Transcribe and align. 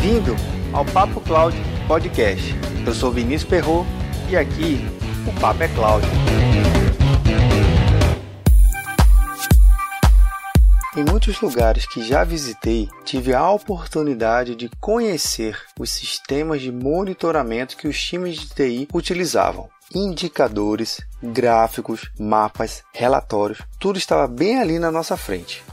Bem-vindo 0.00 0.36
ao 0.72 0.84
Papo 0.84 1.20
Cloud 1.20 1.56
Podcast. 1.88 2.54
Eu 2.86 2.94
sou 2.94 3.10
Vinícius 3.10 3.50
Perro 3.50 3.84
e 4.30 4.36
aqui 4.36 4.78
o 5.26 5.40
Papo 5.40 5.60
é 5.60 5.68
Cloud. 5.68 6.06
Em 10.96 11.04
muitos 11.04 11.40
lugares 11.40 11.84
que 11.84 12.06
já 12.06 12.22
visitei, 12.22 12.88
tive 13.04 13.34
a 13.34 13.50
oportunidade 13.50 14.54
de 14.54 14.70
conhecer 14.80 15.58
os 15.78 15.90
sistemas 15.90 16.60
de 16.60 16.70
monitoramento 16.70 17.76
que 17.76 17.88
os 17.88 18.00
times 18.00 18.38
de 18.38 18.48
TI 18.50 18.88
utilizavam. 18.94 19.68
Indicadores, 19.92 21.00
gráficos, 21.20 22.08
mapas, 22.18 22.84
relatórios, 22.94 23.58
tudo 23.80 23.98
estava 23.98 24.28
bem 24.28 24.60
ali 24.60 24.78
na 24.78 24.92
nossa 24.92 25.16
frente. 25.16 25.64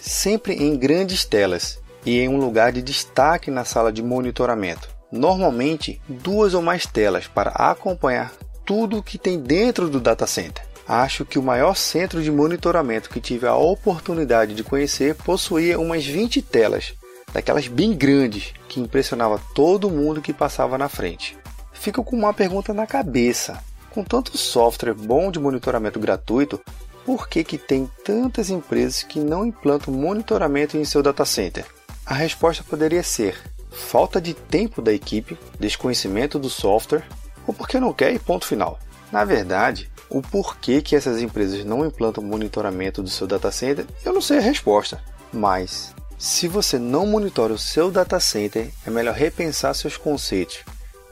Sempre 0.00 0.54
em 0.54 0.74
grandes 0.76 1.24
telas 1.26 1.83
e 2.04 2.20
em 2.20 2.28
um 2.28 2.36
lugar 2.36 2.72
de 2.72 2.82
destaque 2.82 3.50
na 3.50 3.64
sala 3.64 3.92
de 3.92 4.02
monitoramento. 4.02 4.88
Normalmente, 5.10 6.00
duas 6.08 6.54
ou 6.54 6.62
mais 6.62 6.86
telas 6.86 7.26
para 7.26 7.50
acompanhar 7.50 8.32
tudo 8.64 8.98
o 8.98 9.02
que 9.02 9.18
tem 9.18 9.38
dentro 9.38 9.88
do 9.88 10.00
data 10.00 10.26
center. 10.26 10.64
Acho 10.86 11.24
que 11.24 11.38
o 11.38 11.42
maior 11.42 11.74
centro 11.74 12.22
de 12.22 12.30
monitoramento 12.30 13.08
que 13.08 13.20
tive 13.20 13.46
a 13.46 13.56
oportunidade 13.56 14.54
de 14.54 14.64
conhecer 14.64 15.14
possuía 15.14 15.78
umas 15.78 16.04
20 16.04 16.42
telas, 16.42 16.94
daquelas 17.32 17.68
bem 17.68 17.94
grandes, 17.94 18.52
que 18.68 18.80
impressionava 18.80 19.40
todo 19.54 19.90
mundo 19.90 20.20
que 20.20 20.32
passava 20.32 20.76
na 20.76 20.88
frente. 20.88 21.38
Fico 21.72 22.04
com 22.04 22.16
uma 22.16 22.34
pergunta 22.34 22.74
na 22.74 22.86
cabeça. 22.86 23.62
Com 23.90 24.02
tanto 24.02 24.36
software 24.36 24.94
bom 24.94 25.30
de 25.30 25.38
monitoramento 25.38 26.00
gratuito, 26.00 26.60
por 27.04 27.28
que, 27.28 27.44
que 27.44 27.56
tem 27.56 27.88
tantas 28.04 28.50
empresas 28.50 29.02
que 29.02 29.20
não 29.20 29.46
implantam 29.46 29.94
monitoramento 29.94 30.76
em 30.76 30.84
seu 30.84 31.02
data 31.02 31.24
center? 31.24 31.64
A 32.06 32.14
resposta 32.14 32.62
poderia 32.62 33.02
ser 33.02 33.36
falta 33.70 34.20
de 34.20 34.34
tempo 34.34 34.82
da 34.82 34.92
equipe, 34.92 35.38
desconhecimento 35.58 36.38
do 36.38 36.50
software 36.50 37.02
ou 37.46 37.54
porque 37.54 37.80
não 37.80 37.92
quer 37.92 38.12
e 38.12 38.18
ponto 38.18 38.46
final. 38.46 38.78
Na 39.10 39.24
verdade, 39.24 39.90
o 40.08 40.20
porquê 40.20 40.82
que 40.82 40.94
essas 40.94 41.22
empresas 41.22 41.64
não 41.64 41.84
implantam 41.84 42.22
monitoramento 42.22 43.02
do 43.02 43.08
seu 43.08 43.26
data 43.26 43.50
center, 43.50 43.86
eu 44.04 44.12
não 44.12 44.20
sei 44.20 44.38
a 44.38 44.42
resposta. 44.42 45.02
Mas, 45.32 45.94
se 46.18 46.46
você 46.46 46.78
não 46.78 47.06
monitora 47.06 47.54
o 47.54 47.58
seu 47.58 47.90
data 47.90 48.20
center, 48.20 48.70
é 48.86 48.90
melhor 48.90 49.14
repensar 49.14 49.74
seus 49.74 49.96
conceitos. 49.96 50.58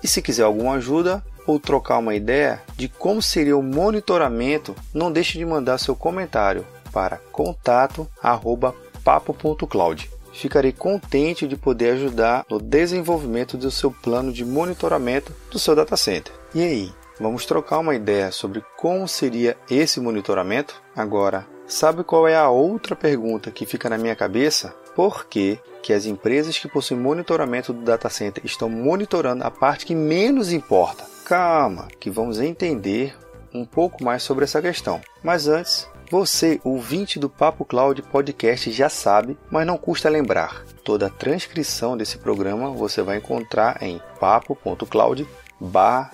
E 0.03 0.09
se 0.09 0.21
quiser 0.21 0.43
alguma 0.43 0.75
ajuda 0.75 1.25
ou 1.47 1.59
trocar 1.59 1.97
uma 1.99 2.15
ideia 2.15 2.61
de 2.77 2.87
como 2.89 3.23
seria 3.23 3.57
o 3.57 3.63
monitoramento, 3.63 4.77
não 4.93 5.11
deixe 5.11 5.39
de 5.39 5.45
mandar 5.45 5.79
seu 5.79 5.97
comentário 5.97 6.67
para 6.93 7.17
contato@papo.cloud. 7.33 10.11
Ficarei 10.33 10.73
contente 10.73 11.47
de 11.47 11.57
poder 11.57 11.93
ajudar 11.93 12.45
no 12.49 12.59
desenvolvimento 12.59 13.57
do 13.57 13.71
seu 13.71 13.91
plano 13.91 14.33
de 14.33 14.45
monitoramento 14.45 15.33
do 15.51 15.59
seu 15.59 15.77
data 15.77 15.97
center. 15.97 16.33
E 16.55 16.63
aí, 16.63 16.93
Vamos 17.23 17.47
trocar 17.47 17.79
uma 17.79 17.95
ideia 17.95 18.33
sobre 18.33 18.65
como 18.77 19.07
seria 19.07 19.57
esse 19.71 20.01
monitoramento? 20.01 20.83
Agora, 20.97 21.47
sabe 21.69 22.03
qual 22.03 22.27
é 22.27 22.35
a 22.35 22.49
outra 22.49 22.97
pergunta 22.97 23.51
que 23.51 23.65
fica 23.65 23.89
na 23.89 23.97
minha 23.97 24.17
cabeça? 24.17 24.75
Por 24.97 25.27
que, 25.27 25.59
que 25.83 25.93
as 25.93 26.05
empresas 26.05 26.59
que 26.59 26.69
possuem 26.69 26.99
monitoramento 26.99 27.73
do 27.73 27.83
data 27.83 28.09
center 28.09 28.45
estão 28.45 28.69
monitorando 28.69 29.45
a 29.45 29.53
parte 29.53 29.87
que 29.87 29.95
menos 29.95 30.53
importa? 30.53 31.07
Calma, 31.25 31.87
que 32.01 32.11
vamos 32.11 32.41
entender 32.41 33.17
um 33.55 33.65
pouco 33.65 34.03
mais 34.03 34.25
sobre 34.25 34.43
essa 34.43 34.61
questão. 34.61 35.01
Mas 35.23 35.47
antes, 35.47 35.89
você, 36.13 36.61
ouvinte 36.63 37.19
do 37.19 37.31
Papo 37.31 37.65
Cloud 37.65 38.03
Podcast, 38.03 38.71
já 38.71 38.91
sabe, 38.91 39.35
mas 39.51 39.67
não 39.67 39.79
custa 39.79 40.11
lembrar. 40.11 40.63
Toda 40.85 41.07
a 41.07 41.11
transcrição 41.11 41.97
desse 41.97 42.19
programa 42.19 42.71
você 42.71 43.01
vai 43.01 43.17
encontrar 43.17 43.83
em 43.83 43.99
papo.cloud 44.21 45.27
barra 45.59 46.11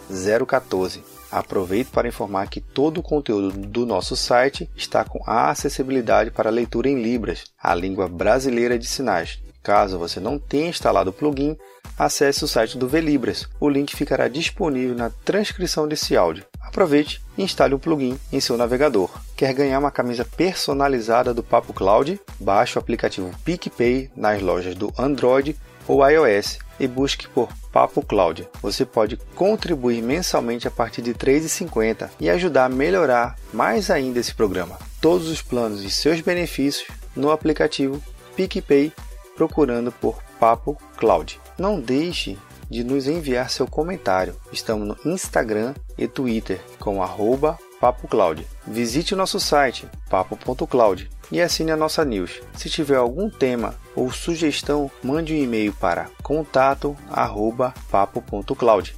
014. 0.46 1.02
Aproveito 1.32 1.88
para 1.88 2.06
informar 2.06 2.46
que 2.46 2.60
todo 2.60 2.98
o 2.98 3.02
conteúdo 3.02 3.50
do 3.58 3.84
nosso 3.84 4.14
site 4.14 4.70
está 4.76 5.02
com 5.02 5.20
acessibilidade 5.28 6.30
para 6.30 6.48
leitura 6.48 6.88
em 6.88 7.02
Libras, 7.02 7.46
a 7.60 7.74
língua 7.74 8.06
brasileira 8.06 8.78
de 8.78 8.86
sinais. 8.86 9.40
Caso 9.64 9.98
você 9.98 10.20
não 10.20 10.38
tenha 10.38 10.68
instalado 10.68 11.10
o 11.10 11.12
plugin, 11.12 11.56
acesse 11.98 12.44
o 12.44 12.48
site 12.48 12.78
do 12.78 12.86
Velibras. 12.86 13.48
O 13.58 13.68
link 13.68 13.96
ficará 13.96 14.28
disponível 14.28 14.94
na 14.94 15.10
transcrição 15.10 15.88
desse 15.88 16.16
áudio. 16.16 16.44
Aproveite 16.60 17.20
e 17.36 17.42
instale 17.42 17.74
o 17.74 17.80
plugin 17.80 18.16
em 18.32 18.38
seu 18.38 18.56
navegador. 18.56 19.10
Quer 19.38 19.54
ganhar 19.54 19.78
uma 19.78 19.92
camisa 19.92 20.24
personalizada 20.24 21.32
do 21.32 21.44
Papo 21.44 21.72
Cloud? 21.72 22.20
Baixe 22.40 22.76
o 22.76 22.80
aplicativo 22.80 23.30
PicPay 23.44 24.10
nas 24.16 24.42
lojas 24.42 24.74
do 24.74 24.92
Android 24.98 25.54
ou 25.86 26.04
iOS 26.04 26.58
e 26.80 26.88
busque 26.88 27.28
por 27.28 27.48
Papo 27.72 28.02
Cloud. 28.02 28.48
Você 28.60 28.84
pode 28.84 29.16
contribuir 29.36 30.02
mensalmente 30.02 30.66
a 30.66 30.72
partir 30.72 31.02
de 31.02 31.12
R$ 31.12 31.18
3,50 31.18 32.10
e 32.18 32.28
ajudar 32.28 32.64
a 32.64 32.68
melhorar 32.68 33.36
mais 33.52 33.92
ainda 33.92 34.18
esse 34.18 34.34
programa. 34.34 34.76
Todos 35.00 35.28
os 35.28 35.40
planos 35.40 35.84
e 35.84 35.90
seus 35.90 36.20
benefícios 36.20 36.88
no 37.14 37.30
aplicativo 37.30 38.02
PicPay 38.34 38.92
procurando 39.36 39.92
por 39.92 40.20
Papo 40.40 40.76
Cloud. 40.96 41.40
Não 41.56 41.80
deixe 41.80 42.36
de 42.68 42.82
nos 42.82 43.06
enviar 43.06 43.50
seu 43.50 43.68
comentário. 43.68 44.34
Estamos 44.52 44.88
no 44.88 45.12
Instagram 45.12 45.74
e 45.96 46.08
Twitter 46.08 46.60
com 46.80 47.00
arroba 47.00 47.56
PapoCloud. 47.80 48.46
Visite 48.66 49.14
o 49.14 49.16
nosso 49.16 49.40
site 49.40 49.88
papo.cloud 50.10 51.08
e 51.30 51.40
assine 51.40 51.70
a 51.70 51.76
nossa 51.76 52.04
news. 52.04 52.40
Se 52.54 52.68
tiver 52.68 52.96
algum 52.96 53.30
tema 53.30 53.76
ou 53.94 54.10
sugestão, 54.10 54.90
mande 55.02 55.32
um 55.34 55.36
e-mail 55.36 55.72
para 55.72 56.10
contato@papo.cloud. 56.22 58.96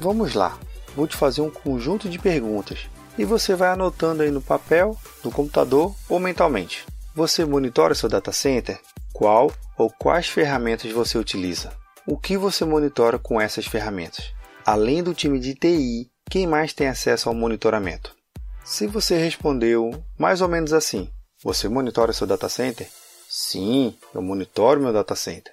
Vamos 0.00 0.34
lá. 0.34 0.58
Vou 0.96 1.06
te 1.06 1.16
fazer 1.16 1.42
um 1.42 1.50
conjunto 1.50 2.08
de 2.08 2.18
perguntas 2.18 2.88
e 3.18 3.24
você 3.24 3.54
vai 3.54 3.68
anotando 3.68 4.22
aí 4.22 4.30
no 4.30 4.40
papel, 4.40 4.96
no 5.22 5.30
computador 5.30 5.94
ou 6.08 6.18
mentalmente. 6.18 6.86
Você 7.14 7.44
monitora 7.44 7.94
seu 7.94 8.08
data 8.08 8.32
center? 8.32 8.80
Qual 9.12 9.52
ou 9.76 9.90
quais 9.90 10.28
ferramentas 10.28 10.90
você 10.90 11.18
utiliza? 11.18 11.70
O 12.06 12.16
que 12.16 12.38
você 12.38 12.64
monitora 12.64 13.18
com 13.18 13.38
essas 13.40 13.66
ferramentas? 13.66 14.32
Além 14.64 15.02
do 15.02 15.14
time 15.14 15.38
de 15.38 15.54
TI, 15.54 16.10
quem 16.28 16.46
mais 16.46 16.72
tem 16.72 16.86
acesso 16.86 17.28
ao 17.28 17.34
monitoramento? 17.34 18.14
Se 18.62 18.86
você 18.86 19.16
respondeu 19.16 19.90
mais 20.18 20.40
ou 20.40 20.48
menos 20.48 20.72
assim, 20.72 21.10
você 21.42 21.68
monitora 21.68 22.12
seu 22.12 22.26
data 22.26 22.48
center? 22.48 22.86
Sim, 23.28 23.96
eu 24.14 24.20
monitoro 24.20 24.80
meu 24.80 24.92
data 24.92 25.14
center. 25.14 25.52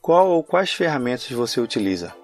Qual 0.00 0.28
ou 0.28 0.44
quais 0.44 0.72
ferramentas 0.72 1.28
você 1.30 1.60
utiliza? 1.60 2.14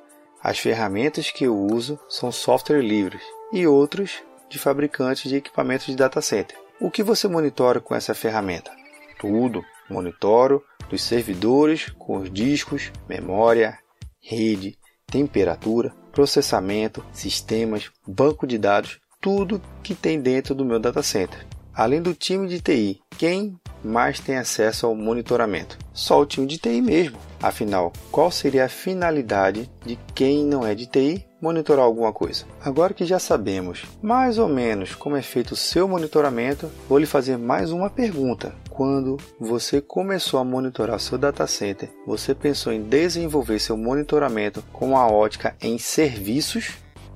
As 0.43 0.59
ferramentas 0.59 1.31
que 1.31 1.45
eu 1.45 1.57
uso 1.57 1.99
são 2.09 2.31
software 2.31 2.81
livres 2.81 3.23
e 3.53 3.67
outros 3.67 4.23
de 4.49 4.59
fabricantes 4.59 5.29
de 5.29 5.37
equipamentos 5.37 5.87
de 5.87 5.97
data 5.97 6.21
center. 6.21 6.57
O 6.81 6.91
que 6.91 7.03
você 7.03 7.27
monitora 7.27 7.81
com 7.81 7.95
essa 7.95 8.15
ferramenta? 8.15 8.71
Tudo. 9.19 9.65
Monitoro 9.91 10.65
dos 10.89 11.03
servidores 11.03 11.91
com 11.99 12.19
os 12.19 12.31
discos, 12.31 12.91
memória, 13.09 13.79
rede, 14.23 14.79
temperatura, 15.15 15.93
processamento, 16.11 17.05
sistemas, 17.13 17.89
banco 18.05 18.49
de 18.49 18.59
dados 18.59 18.99
tudo 19.21 19.63
que 19.81 19.95
tem 19.95 20.21
dentro 20.21 20.57
do 20.57 20.65
meu 20.65 20.81
data 20.81 21.05
center. 21.05 21.47
Além 21.73 22.03
do 22.03 22.13
time 22.13 22.49
de 22.49 22.61
TI, 22.61 23.01
quem 23.17 23.57
mais 23.83 24.19
tem 24.19 24.37
acesso 24.37 24.87
ao 24.87 24.95
monitoramento? 24.97 25.79
Só 25.93 26.21
o 26.21 26.27
time 26.27 26.49
de 26.49 26.59
TI 26.59 26.81
mesmo. 26.81 27.17
Afinal, 27.41 27.93
qual 28.11 28.29
seria 28.33 28.65
a 28.65 28.69
finalidade 28.69 29.71
de 29.87 29.97
quem 30.17 30.45
não 30.45 30.67
é 30.67 30.75
de 30.75 30.87
TI 30.87 31.25
monitorar 31.41 31.85
alguma 31.85 32.13
coisa? 32.13 32.45
Agora 32.61 32.93
que 32.93 33.07
já 33.07 33.21
sabemos 33.21 33.85
mais 34.03 34.37
ou 34.37 34.49
menos 34.49 34.97
como 34.97 35.17
é 35.17 35.23
feito 35.23 35.53
o 35.53 35.57
seu 35.57 35.87
monitoramento, 35.87 36.69
vou 36.89 36.99
lhe 36.99 37.07
fazer 37.07 37.39
mais 37.39 37.71
uma 37.71 37.89
pergunta. 37.89 38.53
Quando 38.75 39.17
você 39.39 39.81
começou 39.81 40.41
a 40.41 40.45
monitorar 40.45 40.99
seu 40.99 41.17
data 41.17 41.47
center, 41.47 41.89
você 42.05 42.35
pensou 42.35 42.73
em 42.73 42.83
desenvolver 42.83 43.61
seu 43.61 43.77
monitoramento 43.77 44.63
com 44.73 44.99
a 44.99 45.07
ótica 45.07 45.57
em 45.63 45.79
serviços? 45.79 46.73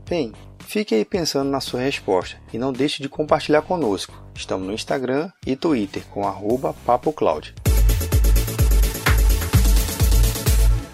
Bem, 0.08 0.32
Fique 0.68 0.94
aí 0.94 1.02
pensando 1.02 1.48
na 1.48 1.60
sua 1.60 1.80
resposta 1.80 2.36
e 2.52 2.58
não 2.58 2.74
deixe 2.74 3.02
de 3.02 3.08
compartilhar 3.08 3.62
conosco. 3.62 4.12
Estamos 4.34 4.66
no 4.66 4.74
Instagram 4.74 5.30
e 5.46 5.56
Twitter 5.56 6.04
com 6.10 6.22
@papocloud. 6.84 7.54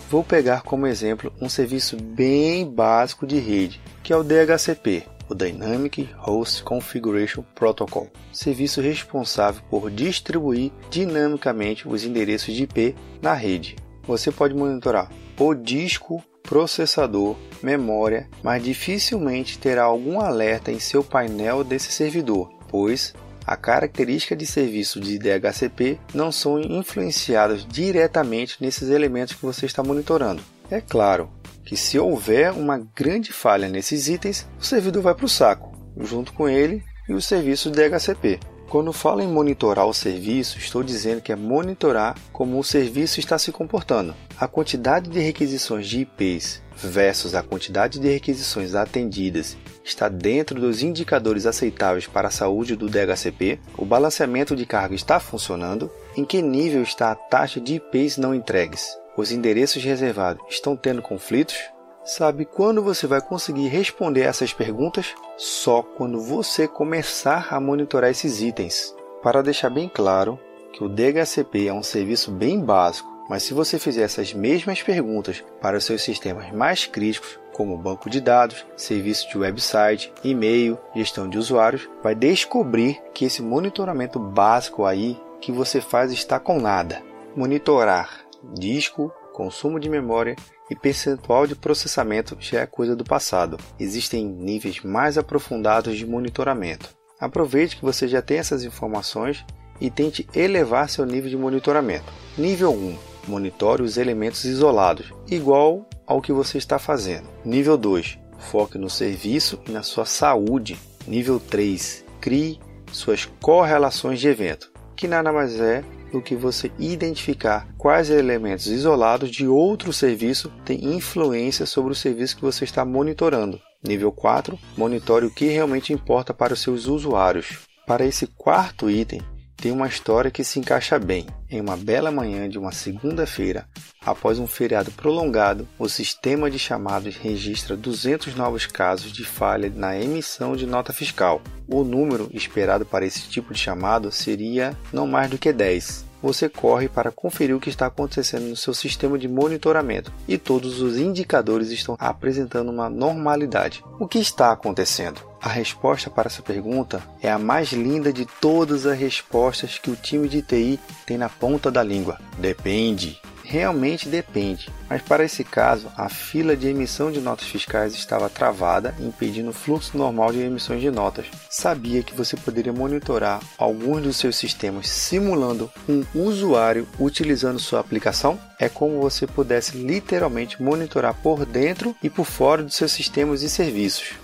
Vou 0.08 0.22
pegar 0.22 0.62
como 0.62 0.86
exemplo 0.86 1.32
um 1.40 1.48
serviço 1.48 1.96
bem 1.96 2.64
básico 2.64 3.26
de 3.26 3.40
rede, 3.40 3.80
que 4.00 4.12
é 4.12 4.16
o 4.16 4.22
DHCP, 4.22 5.02
o 5.28 5.34
Dynamic 5.34 6.08
Host 6.16 6.62
Configuration 6.62 7.42
Protocol, 7.54 8.10
serviço 8.32 8.80
responsável 8.80 9.62
por 9.70 9.90
distribuir 9.90 10.70
dinamicamente 10.90 11.88
os 11.88 12.04
endereços 12.04 12.54
de 12.54 12.64
IP 12.64 12.94
na 13.22 13.34
rede. 13.34 13.76
Você 14.06 14.30
pode 14.30 14.54
monitorar 14.54 15.10
o 15.38 15.54
disco 15.54 16.22
processador, 16.42 17.36
memória, 17.62 18.28
mas 18.42 18.62
dificilmente 18.62 19.58
terá 19.58 19.84
algum 19.84 20.20
alerta 20.20 20.70
em 20.70 20.78
seu 20.78 21.02
painel 21.02 21.64
desse 21.64 21.90
servidor, 21.90 22.52
pois 22.68 23.14
a 23.46 23.56
característica 23.56 24.34
de 24.34 24.46
serviço 24.46 25.00
de 25.00 25.18
DHCP 25.18 25.98
não 26.14 26.30
são 26.32 26.60
influenciadas 26.60 27.66
diretamente 27.66 28.56
nesses 28.60 28.90
elementos 28.90 29.34
que 29.34 29.44
você 29.44 29.66
está 29.66 29.82
monitorando. 29.82 30.42
É 30.70 30.80
claro 30.80 31.30
que 31.64 31.76
se 31.76 31.98
houver 31.98 32.52
uma 32.52 32.78
grande 32.94 33.32
falha 33.32 33.68
nesses 33.68 34.08
itens, 34.08 34.46
o 34.58 34.64
servidor 34.64 35.02
vai 35.02 35.14
para 35.14 35.26
o 35.26 35.28
saco, 35.28 35.72
junto 35.98 36.32
com 36.32 36.48
ele 36.48 36.82
e 37.08 37.14
o 37.14 37.20
serviço 37.20 37.70
DHCP. 37.70 38.38
Quando 38.68 38.92
falo 38.92 39.20
em 39.20 39.28
monitorar 39.28 39.86
o 39.86 39.94
serviço, 39.94 40.58
estou 40.58 40.82
dizendo 40.82 41.20
que 41.20 41.30
é 41.30 41.36
monitorar 41.36 42.16
como 42.32 42.58
o 42.58 42.64
serviço 42.64 43.20
está 43.20 43.38
se 43.38 43.52
comportando. 43.52 44.14
A 44.36 44.48
quantidade 44.48 45.08
de 45.08 45.20
requisições 45.20 45.86
de 45.86 46.00
IPs 46.00 46.60
versus 46.76 47.34
a 47.34 47.42
quantidade 47.42 48.00
de 48.00 48.08
requisições 48.08 48.74
atendidas 48.74 49.56
está 49.84 50.08
dentro 50.08 50.60
dos 50.60 50.82
indicadores 50.82 51.46
aceitáveis 51.46 52.06
para 52.06 52.28
a 52.28 52.32
saúde 52.32 52.74
do 52.74 52.88
DHCP? 52.88 53.60
O 53.78 53.84
balanceamento 53.84 54.56
de 54.56 54.66
carga 54.66 54.94
está 54.94 55.20
funcionando? 55.20 55.90
Em 56.16 56.24
que 56.24 56.42
nível 56.42 56.82
está 56.82 57.12
a 57.12 57.14
taxa 57.14 57.60
de 57.60 57.74
IPs 57.74 58.16
não 58.16 58.34
entregues? 58.34 59.03
Os 59.16 59.30
endereços 59.30 59.84
reservados 59.84 60.42
estão 60.48 60.76
tendo 60.76 61.00
conflitos? 61.00 61.56
Sabe 62.04 62.44
quando 62.44 62.82
você 62.82 63.06
vai 63.06 63.20
conseguir 63.20 63.68
responder 63.68 64.22
essas 64.22 64.52
perguntas? 64.52 65.14
Só 65.36 65.82
quando 65.82 66.20
você 66.20 66.66
começar 66.66 67.48
a 67.50 67.60
monitorar 67.60 68.10
esses 68.10 68.42
itens. 68.42 68.94
Para 69.22 69.40
deixar 69.40 69.70
bem 69.70 69.88
claro 69.88 70.38
que 70.72 70.82
o 70.82 70.88
DHCP 70.88 71.68
é 71.68 71.72
um 71.72 71.82
serviço 71.82 72.32
bem 72.32 72.58
básico, 72.58 73.08
mas 73.30 73.44
se 73.44 73.54
você 73.54 73.78
fizer 73.78 74.02
essas 74.02 74.34
mesmas 74.34 74.82
perguntas 74.82 75.44
para 75.60 75.78
os 75.78 75.84
seus 75.84 76.02
sistemas 76.02 76.52
mais 76.52 76.84
críticos, 76.84 77.38
como 77.52 77.78
banco 77.78 78.10
de 78.10 78.20
dados, 78.20 78.66
serviço 78.76 79.30
de 79.30 79.38
website, 79.38 80.12
e-mail, 80.24 80.76
gestão 80.94 81.28
de 81.28 81.38
usuários, 81.38 81.88
vai 82.02 82.16
descobrir 82.16 83.00
que 83.14 83.24
esse 83.24 83.40
monitoramento 83.40 84.18
básico 84.18 84.84
aí 84.84 85.16
que 85.40 85.52
você 85.52 85.80
faz 85.80 86.12
está 86.12 86.40
com 86.40 86.60
nada. 86.60 87.00
Monitorar 87.36 88.23
disco, 88.52 89.12
consumo 89.32 89.80
de 89.80 89.88
memória 89.88 90.36
e 90.70 90.76
percentual 90.76 91.46
de 91.46 91.54
processamento 91.54 92.36
já 92.40 92.60
é 92.60 92.66
coisa 92.66 92.96
do 92.96 93.04
passado. 93.04 93.58
Existem 93.78 94.26
níveis 94.26 94.80
mais 94.82 95.18
aprofundados 95.18 95.96
de 95.96 96.06
monitoramento. 96.06 96.90
Aproveite 97.20 97.76
que 97.76 97.84
você 97.84 98.08
já 98.08 98.20
tem 98.20 98.38
essas 98.38 98.64
informações 98.64 99.44
e 99.80 99.90
tente 99.90 100.26
elevar 100.34 100.88
seu 100.88 101.04
nível 101.04 101.30
de 101.30 101.36
monitoramento. 101.36 102.12
Nível 102.36 102.72
1. 102.72 102.96
Monitore 103.28 103.82
os 103.82 103.96
elementos 103.96 104.44
isolados, 104.44 105.12
igual 105.30 105.88
ao 106.06 106.20
que 106.20 106.32
você 106.32 106.58
está 106.58 106.78
fazendo. 106.78 107.28
Nível 107.44 107.76
2. 107.76 108.18
Foque 108.38 108.76
no 108.76 108.90
serviço 108.90 109.58
e 109.66 109.72
na 109.72 109.82
sua 109.82 110.04
saúde. 110.04 110.78
Nível 111.06 111.40
3. 111.40 112.04
Crie 112.20 112.60
suas 112.92 113.24
correlações 113.40 114.20
de 114.20 114.28
evento, 114.28 114.70
que 114.94 115.08
nada 115.08 115.32
mais 115.32 115.58
é 115.58 115.82
do 116.14 116.22
que 116.22 116.36
você 116.36 116.70
identificar 116.78 117.66
quais 117.76 118.08
elementos 118.08 118.68
isolados 118.68 119.30
de 119.30 119.48
outro 119.48 119.92
serviço 119.92 120.48
têm 120.64 120.94
influência 120.94 121.66
sobre 121.66 121.92
o 121.92 121.96
serviço 121.96 122.36
que 122.36 122.42
você 122.42 122.62
está 122.62 122.84
monitorando. 122.84 123.60
Nível 123.82 124.12
4, 124.12 124.56
monitore 124.76 125.26
o 125.26 125.30
que 125.30 125.46
realmente 125.46 125.92
importa 125.92 126.32
para 126.32 126.54
os 126.54 126.62
seus 126.62 126.86
usuários. 126.86 127.58
Para 127.84 128.06
esse 128.06 128.28
quarto 128.28 128.88
item, 128.88 129.20
tem 129.56 129.72
uma 129.72 129.88
história 129.88 130.30
que 130.30 130.44
se 130.44 130.60
encaixa 130.60 130.98
bem. 130.98 131.26
Em 131.50 131.60
uma 131.60 131.76
bela 131.76 132.12
manhã 132.12 132.48
de 132.48 132.58
uma 132.58 132.70
segunda-feira, 132.70 133.66
após 134.04 134.38
um 134.38 134.46
feriado 134.46 134.92
prolongado, 134.92 135.66
o 135.78 135.88
sistema 135.88 136.48
de 136.48 136.58
chamados 136.58 137.16
registra 137.16 137.76
200 137.76 138.36
novos 138.36 138.66
casos 138.66 139.10
de 139.10 139.24
falha 139.24 139.72
na 139.74 139.98
emissão 139.98 140.54
de 140.54 140.64
nota 140.64 140.92
fiscal. 140.92 141.42
O 141.66 141.82
número 141.82 142.30
esperado 142.32 142.86
para 142.86 143.04
esse 143.04 143.28
tipo 143.28 143.52
de 143.52 143.58
chamado 143.58 144.12
seria 144.12 144.76
não 144.92 145.06
mais 145.06 145.28
do 145.28 145.38
que 145.38 145.52
10 145.52 146.03
você 146.24 146.48
corre 146.48 146.88
para 146.88 147.10
conferir 147.10 147.54
o 147.54 147.60
que 147.60 147.68
está 147.68 147.84
acontecendo 147.84 148.46
no 148.46 148.56
seu 148.56 148.72
sistema 148.72 149.18
de 149.18 149.28
monitoramento 149.28 150.10
e 150.26 150.38
todos 150.38 150.80
os 150.80 150.96
indicadores 150.96 151.70
estão 151.70 151.98
apresentando 152.00 152.70
uma 152.70 152.88
normalidade. 152.88 153.84
O 154.00 154.08
que 154.08 154.18
está 154.18 154.50
acontecendo? 154.50 155.20
A 155.38 155.50
resposta 155.50 156.08
para 156.08 156.28
essa 156.28 156.40
pergunta 156.40 157.02
é 157.20 157.30
a 157.30 157.38
mais 157.38 157.72
linda 157.72 158.10
de 158.10 158.24
todas 158.40 158.86
as 158.86 158.98
respostas 158.98 159.78
que 159.78 159.90
o 159.90 159.96
time 159.96 160.26
de 160.26 160.40
TI 160.40 160.80
tem 161.04 161.18
na 161.18 161.28
ponta 161.28 161.70
da 161.70 161.82
língua. 161.82 162.18
Depende 162.38 163.20
realmente 163.44 164.08
depende, 164.08 164.70
mas 164.88 165.02
para 165.02 165.24
esse 165.24 165.44
caso, 165.44 165.92
a 165.96 166.08
fila 166.08 166.56
de 166.56 166.66
emissão 166.66 167.12
de 167.12 167.20
notas 167.20 167.46
fiscais 167.46 167.94
estava 167.94 168.30
travada, 168.30 168.94
impedindo 168.98 169.50
o 169.50 169.52
fluxo 169.52 169.96
normal 169.96 170.32
de 170.32 170.40
emissões 170.40 170.80
de 170.80 170.90
notas. 170.90 171.26
Sabia 171.50 172.02
que 172.02 172.14
você 172.14 172.36
poderia 172.36 172.72
monitorar 172.72 173.40
alguns 173.58 174.02
dos 174.02 174.16
seus 174.16 174.36
sistemas 174.36 174.88
simulando 174.88 175.70
um 175.88 176.04
usuário 176.14 176.88
utilizando 176.98 177.58
sua 177.58 177.80
aplicação? 177.80 178.40
É 178.58 178.68
como 178.68 179.00
você 179.00 179.26
pudesse 179.26 179.76
literalmente 179.76 180.62
monitorar 180.62 181.14
por 181.14 181.44
dentro 181.44 181.94
e 182.02 182.08
por 182.08 182.24
fora 182.24 182.62
dos 182.62 182.74
seus 182.74 182.92
sistemas 182.92 183.42
e 183.42 183.50
serviços. 183.50 184.23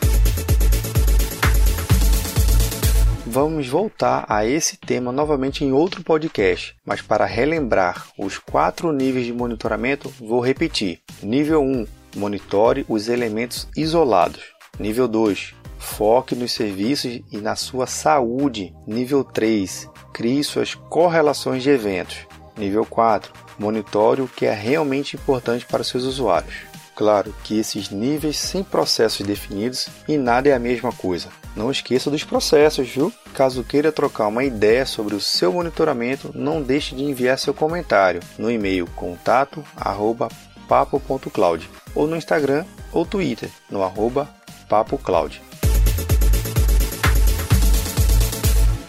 Vamos 3.32 3.68
voltar 3.68 4.24
a 4.28 4.44
esse 4.44 4.76
tema 4.76 5.12
novamente 5.12 5.64
em 5.64 5.70
outro 5.70 6.02
podcast, 6.02 6.74
mas 6.84 7.00
para 7.00 7.24
relembrar 7.24 8.08
os 8.18 8.38
quatro 8.38 8.90
níveis 8.90 9.24
de 9.24 9.32
monitoramento, 9.32 10.12
vou 10.18 10.40
repetir. 10.40 10.98
Nível 11.22 11.62
1: 11.62 11.86
monitore 12.16 12.84
os 12.88 13.08
elementos 13.08 13.68
isolados. 13.76 14.42
Nível 14.80 15.06
2: 15.06 15.54
foque 15.78 16.34
nos 16.34 16.50
serviços 16.50 17.20
e 17.30 17.36
na 17.36 17.54
sua 17.54 17.86
saúde. 17.86 18.74
Nível 18.84 19.22
3: 19.22 19.88
crie 20.12 20.42
suas 20.42 20.74
correlações 20.74 21.62
de 21.62 21.70
eventos. 21.70 22.26
Nível 22.58 22.84
4: 22.84 23.32
monitore 23.60 24.22
o 24.22 24.26
que 24.26 24.44
é 24.44 24.52
realmente 24.52 25.14
importante 25.14 25.64
para 25.64 25.84
seus 25.84 26.02
usuários. 26.02 26.69
Claro 26.94 27.34
que 27.42 27.58
esses 27.58 27.90
níveis 27.90 28.38
sem 28.38 28.62
processos 28.62 29.26
definidos 29.26 29.88
e 30.06 30.18
nada 30.18 30.48
é 30.48 30.52
a 30.52 30.58
mesma 30.58 30.92
coisa. 30.92 31.28
Não 31.56 31.70
esqueça 31.70 32.10
dos 32.10 32.24
processos, 32.24 32.86
viu? 32.88 33.10
Caso 33.34 33.64
queira 33.64 33.90
trocar 33.90 34.26
uma 34.26 34.44
ideia 34.44 34.84
sobre 34.84 35.14
o 35.14 35.20
seu 35.20 35.50
monitoramento, 35.52 36.30
não 36.34 36.60
deixe 36.62 36.94
de 36.94 37.02
enviar 37.02 37.38
seu 37.38 37.54
comentário 37.54 38.20
no 38.38 38.50
e-mail 38.50 38.86
contato@papo.cloud 38.94 41.70
ou 41.94 42.06
no 42.06 42.16
Instagram 42.16 42.66
ou 42.92 43.06
Twitter 43.06 43.48
no 43.70 43.82
arroba 43.82 44.28
papocloud. 44.68 45.40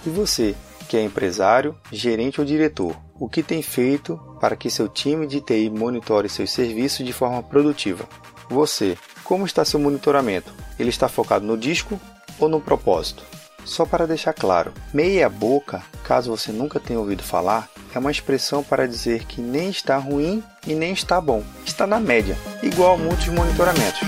E 0.05 0.09
você, 0.09 0.53
que 0.89 0.97
é 0.97 1.03
empresário, 1.03 1.77
gerente 1.91 2.41
ou 2.41 2.45
diretor, 2.45 2.97
o 3.21 3.29
que 3.29 3.43
tem 3.43 3.61
feito 3.61 4.19
para 4.39 4.55
que 4.55 4.67
seu 4.67 4.89
time 4.89 5.27
de 5.27 5.39
TI 5.39 5.69
monitore 5.69 6.27
seus 6.27 6.51
serviços 6.51 7.05
de 7.05 7.13
forma 7.13 7.43
produtiva? 7.43 8.09
Você, 8.49 8.97
como 9.23 9.45
está 9.45 9.63
seu 9.63 9.79
monitoramento? 9.79 10.51
Ele 10.79 10.89
está 10.89 11.07
focado 11.07 11.45
no 11.45 11.55
disco 11.55 12.01
ou 12.39 12.49
no 12.49 12.59
propósito? 12.59 13.23
Só 13.63 13.85
para 13.85 14.07
deixar 14.07 14.33
claro, 14.33 14.73
meia 14.91 15.29
boca, 15.29 15.83
caso 16.03 16.35
você 16.35 16.51
nunca 16.51 16.79
tenha 16.79 16.99
ouvido 16.99 17.21
falar, 17.21 17.69
é 17.93 17.99
uma 17.99 18.09
expressão 18.09 18.63
para 18.63 18.87
dizer 18.87 19.25
que 19.25 19.39
nem 19.39 19.69
está 19.69 19.97
ruim 19.97 20.43
e 20.65 20.73
nem 20.73 20.91
está 20.91 21.21
bom. 21.21 21.43
Está 21.63 21.85
na 21.85 21.99
média, 21.99 22.35
igual 22.63 22.95
a 22.95 22.97
muitos 22.97 23.27
monitoramentos. 23.27 24.01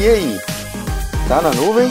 E 0.00 0.08
aí? 0.08 0.40
Tá 1.28 1.42
na 1.42 1.50
nuvem? 1.50 1.90